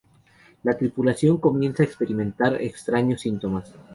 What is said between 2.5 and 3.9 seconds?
extraños síntomas.